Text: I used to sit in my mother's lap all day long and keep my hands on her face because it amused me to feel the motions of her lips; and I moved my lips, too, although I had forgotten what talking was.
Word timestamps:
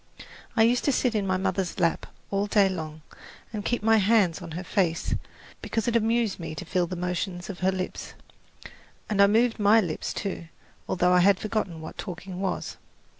I 0.55 0.63
used 0.63 0.83
to 0.85 0.91
sit 0.91 1.13
in 1.13 1.27
my 1.27 1.37
mother's 1.37 1.79
lap 1.79 2.07
all 2.31 2.47
day 2.47 2.67
long 2.67 3.03
and 3.53 3.63
keep 3.63 3.83
my 3.83 3.97
hands 3.97 4.41
on 4.41 4.53
her 4.53 4.63
face 4.63 5.13
because 5.61 5.87
it 5.87 5.95
amused 5.95 6.39
me 6.39 6.55
to 6.55 6.65
feel 6.65 6.87
the 6.87 6.95
motions 6.95 7.51
of 7.51 7.59
her 7.59 7.71
lips; 7.71 8.15
and 9.11 9.21
I 9.21 9.27
moved 9.27 9.59
my 9.59 9.79
lips, 9.79 10.11
too, 10.11 10.45
although 10.89 11.13
I 11.13 11.19
had 11.19 11.37
forgotten 11.39 11.81
what 11.81 11.99
talking 11.99 12.39
was. 12.41 12.77